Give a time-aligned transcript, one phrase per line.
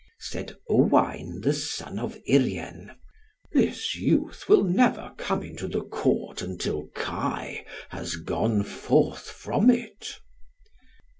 [0.19, 2.93] Said Owain the son of Urien,
[3.51, 10.17] "This youth will never come into the Court until Kai has gone forth from it."